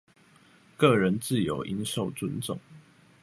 [0.77, 2.59] 個人自由應受尊重